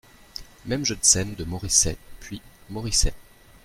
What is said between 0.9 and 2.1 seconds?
de scène de Moricet,